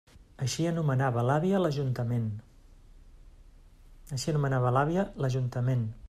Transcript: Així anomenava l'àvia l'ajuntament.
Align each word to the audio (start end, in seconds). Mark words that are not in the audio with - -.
Així 0.43 0.63
anomenava 0.69 1.25
l'àvia 1.27 1.59
l'ajuntament. 5.17 5.85